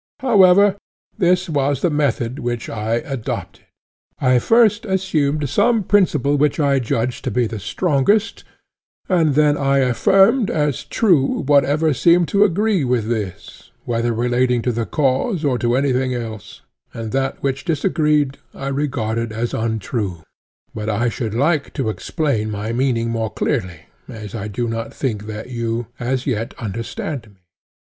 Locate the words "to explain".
21.73-22.49